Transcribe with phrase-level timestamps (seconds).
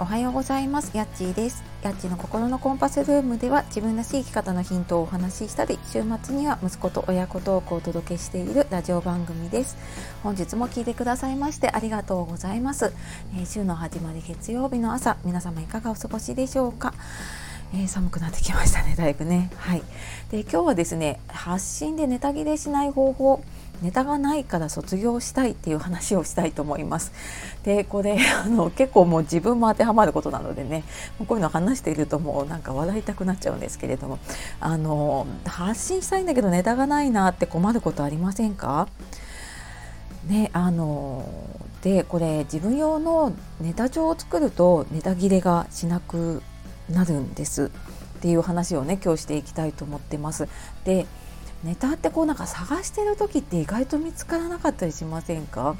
[0.00, 0.96] おはようございます。
[0.96, 1.62] やっちーです。
[1.82, 9.76] やっちーの心のコンパスルームでは自分らしい生き方のヒントをお話ししたり週末には息子と親子トークをお届けしているラジオ番組です。
[10.24, 12.92] 本日も聞いてくださいましてありがとうございます、
[13.36, 16.92] えー、週の始まり月曜日の朝皆様いかがお過ごしでしょうか？
[17.72, 19.48] えー、寒くなってきましたねだいぶね。
[19.56, 19.82] はい。
[20.32, 23.44] で今日はですね発信でネタ切れしない方法
[23.82, 27.12] ネタがないから卒業したいっていう話をしたいと思います。
[27.64, 30.84] でこれあの結構もう自分も当てはまることなのでね
[31.26, 34.18] こういうの話しているともうなんか笑いたくなっちゃうんですけれども
[34.60, 38.88] あの発信したいんだけどネタがないなって困ることありませんか？
[40.26, 41.28] ねあの
[41.82, 46.42] でこれ自分用のネタ帳を作るとネタ切れがしなく
[46.88, 47.70] なるんです
[48.18, 50.48] っていう話をね今日していきたいと思ってます。
[50.84, 51.06] で
[51.64, 55.76] ネタってこうなんか探してる時って意外と見つからなかったりしませんか？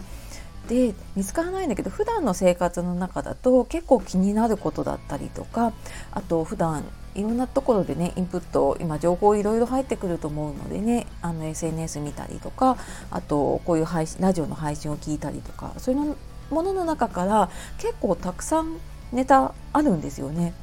[0.69, 5.74] で見つからないんだけど普段の生活の中だと結構気になることだったりとか
[6.10, 12.79] あと普段いろんなところでねインプット今情報いろいろ入ってくると思うのでねあの SNS 見たりとか
[13.10, 16.16] あとこういう配信ラジオの配信を聞いたりとかそういう
[16.51, 18.79] ものの中から結構たくさん
[19.12, 20.55] ネタあるんですよね。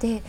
[0.00, 0.22] で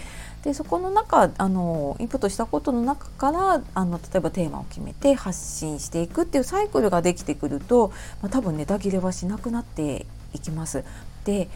[0.44, 10.84] でそこの中あのインプットしたことの中からあの例えばテーマを決めて発信していくっていうサイクルができてくると、まあ、多分ネタ切れはしなくなっていきます。
[11.24, 11.50] で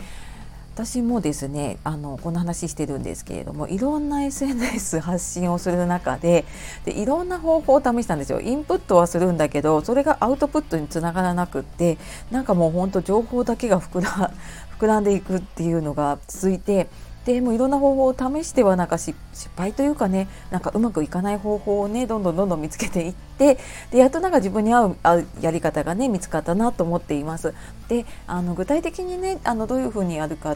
[0.78, 6.46] 私もですねあのこの話してるんですけれどもいろんな SNS 発信をする中で
[6.86, 11.98] でいろんな方法を試したんですよインプットはするんだけどそれがアウトプットにつながらなくって
[12.30, 14.32] なんかもうほんと情報だけが膨ら
[14.80, 16.90] 膨らんでいくっていうのが続いて
[17.34, 19.14] でもいろんな方法を試してはなんか失
[19.58, 23.58] 敗というかねなんかうまくいかない方法をねどんどんどんどん見つけていって
[23.92, 27.54] でやっとなんか自分に合う合うやり方がね見つかったなと思っています。
[27.90, 30.56] であの具体的にねあのどういうふうにやるか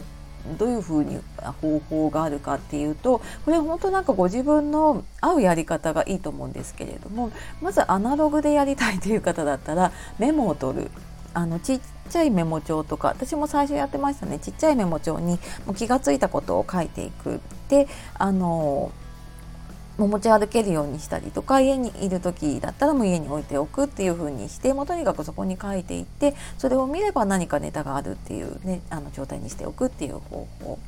[0.57, 1.19] どういうふうに
[1.61, 7.31] 方法があるかっていうとこれ本当なんかご自分の合うやり方がいいと思うんですけれども
[7.61, 10.91] まずアナログでやりたいという方だったらメモを取る
[11.33, 14.39] あのちっちゃいメモ帳とか私も最初やってましたね。
[14.39, 17.39] ちっちゃいメモ帳にもう気が付いたことを書いていく。
[17.69, 18.91] であの
[19.97, 30.79] も持ち歩けるようにしたりとか家にいる時だったらもう家に置いておくっていう風にしてもとにかくそこに書いていってそれを見れば何かネタがあるっていうねあの状態にしておくっていう方法。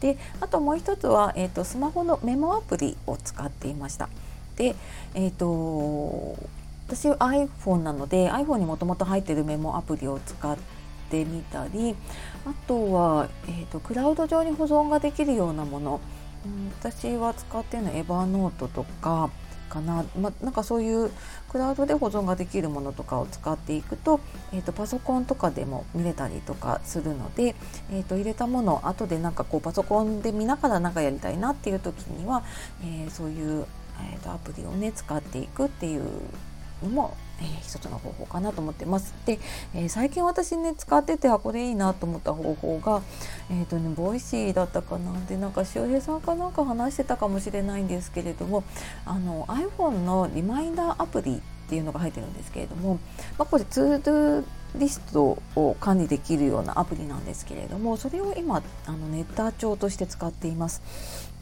[0.00, 4.10] であともう一つは、えーと、スマホのメモアプリを使っていました。
[4.56, 4.74] で、
[5.14, 6.36] えーと
[6.86, 10.56] 私 iPhone なので iPhone にもともと入ってるメモアプリを使っ
[11.10, 11.96] てみたり
[12.46, 16.00] あとは、えーと、クラウド上に保存ができるようなもの、
[16.44, 19.30] うん、私は使ってるのはエバーノートとか
[19.68, 21.10] かな,、ま、なんかそういう
[21.50, 24.20] クラウドで保存ができるものとかを使っていくと,、
[24.52, 27.56] えーと、パソコンとかでも見れたりとかするので、
[27.90, 32.44] えーと、入れたものを後でなんかこうパソコンで見ながら何かやりたいなっていう時には、
[32.82, 33.66] えー、そういう、
[34.12, 36.06] えーとアプリをね使っていくっていう
[36.82, 39.14] のも、えー、一つの方法かなと思ってます。
[39.26, 39.38] で、
[39.74, 43.02] えー、最近私ね使っててあこれいいなと思った方法が
[43.50, 48.64] えっ、ー、とね Voicyだったかなでなんか周平さんかなんか話してたかもしれないんですけれども
[49.04, 52.98] あの iPhone のリマインダーアプリっていうのが入ってるんですけれども、
[53.38, 54.44] まあ、これツードゥ
[54.76, 61.35] リストを管理できるようなアプリなんですけれどもそれを今あのネタ帳として使っています。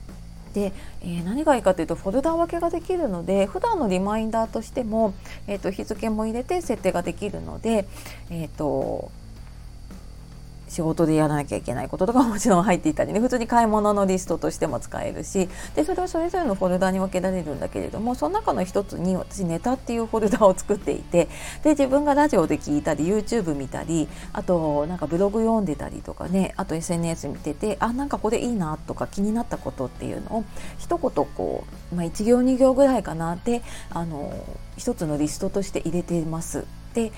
[0.54, 0.72] で、
[1.02, 5.12] えー、何がいいかというとフォルダ分けができるので普段のリマインダーとしても、
[5.46, 7.86] えーと、日付も入れて設定ができるので、
[8.30, 9.10] えーと
[10.74, 13.20] 仕事でやらなきゃいけないこととかももちろん入っていたりね。
[13.20, 15.48] 普通に買い物のリストとしても使えるし。
[15.76, 21.28] でそれをそれぞれのフォルダに分けられるんだけれどもその中の一つに私ネタっていうフォルダを作っていて。
[21.62, 26.52] で自分がラジオで聞いたり YouTube 見たりあとなんかブログ読んでたりとかね。
[26.56, 30.44] あと SNS 見ててあなんかこれいいなとか気になったことっていうのを
[30.78, 33.34] 一言こう、まあ、1行2行ぐらいかな。
[33.34, 34.32] ってあの
[34.76, 36.64] 一つのリストとして入れてます。
[36.94, 37.12] で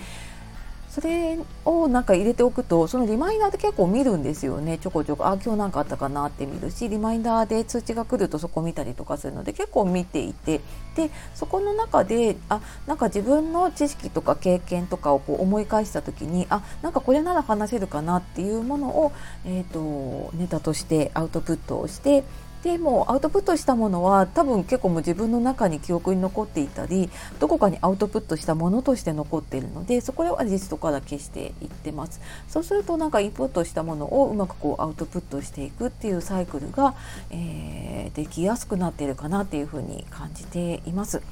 [0.96, 4.78] それをなんか入れておくとそのリマインダーで結構見るんですよね。
[4.78, 5.26] ちょこちょこ。
[5.26, 10.62] あ今日何かあったかなって見るしリマインダーで通知が来るとそこ見たりとかするので結構見ていて。
[10.96, 19.12] でそこの中であなんか自分の知識とか経験とかをこう思い返した時にあなんかこれなら話せるかなっていうものを、
[19.44, 22.24] えーとネタとしてアウトプットをして
[22.62, 36.94] でもアウトプットしたものは多分結構もう自分の中に記憶に残っていたりどこかにアウトプットしたものとして残っているのでそこはリストから消していってますそうするとなんかインプットしたものをうまくこうアウトプットしていくっていうサイクルが、
[37.30, 41.22] えー、できやすくなっているかなっていうふうに感じています。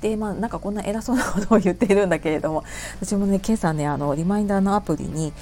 [0.00, 2.64] でまあなんかこんな偉そうなことを言っているんだけれども
[3.00, 5.32] 私もね今朝ねあのリマインダーのアプリに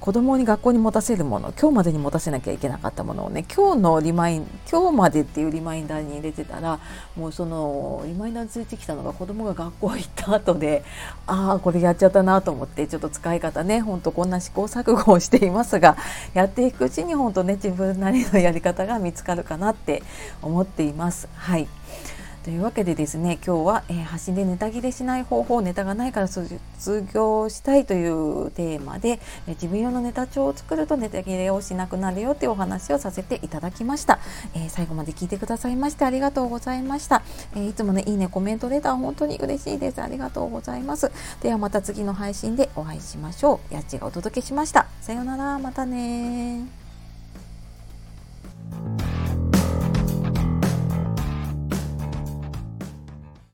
[0.00, 6.78] 子供に学校に持たせるもの今日までに持たせなきゃいけなかったものをね今日のリマイン今日までっていうリマインダーに入れてたら
[7.16, 10.84] もうそのリマインダーについてきたのが子供が学校行った後で
[11.26, 15.96] ああこれやっちゃったなと思ってちょっと使い方ねほんとこんな試行錯誤をしていますが
[16.34, 20.02] やっていくうちに本当ね自分なりのやり方が見つかるかなって
[20.40, 21.28] 思っています。
[21.34, 21.66] はい
[22.46, 26.60] というわけでですね今日は、えー、発信でネタ切れしない方法ネタがないから卒
[27.12, 34.20] 業したいというテーマで、えー、自分用のネタ帳を作るとネタ切れをしなくなるよというお話をさせていただきました、
[34.54, 37.24] えー、最後まで聞いてくださいましてありがとうございました、
[37.56, 40.00] えいつもねいいねコメントレター本当に嬉しいです。
[40.00, 41.10] ありがとうございます。
[41.42, 43.74] ではまた次の配信でお会いしましょう。
[43.74, 44.86] やっちがお届けしました。
[45.00, 45.58] さようなら。
[45.58, 46.85] またね